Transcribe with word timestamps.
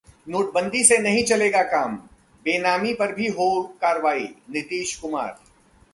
नोटबंदी 0.27 0.83
से 0.83 0.97
नहीं 0.97 1.23
चलेगा 1.23 1.61
काम, 1.63 1.95
बेनामी 2.45 2.93
पर 2.93 3.13
भी 3.15 3.27
हो 3.29 3.49
कार्रवाई: 3.81 4.27
नीतीश 4.49 4.95
कुमार 4.95 5.37